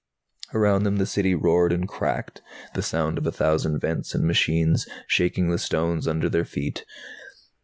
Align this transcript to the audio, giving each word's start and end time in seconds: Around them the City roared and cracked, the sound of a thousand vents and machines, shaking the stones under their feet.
Around 0.55 0.81
them 0.81 0.95
the 0.97 1.05
City 1.05 1.35
roared 1.35 1.71
and 1.71 1.87
cracked, 1.87 2.41
the 2.73 2.81
sound 2.81 3.19
of 3.19 3.27
a 3.27 3.31
thousand 3.31 3.77
vents 3.81 4.15
and 4.15 4.25
machines, 4.25 4.87
shaking 5.05 5.51
the 5.51 5.59
stones 5.59 6.07
under 6.07 6.27
their 6.27 6.43
feet. 6.43 6.85